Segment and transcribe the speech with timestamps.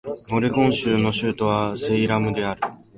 [0.31, 2.61] オレゴン州の州都はセイラムである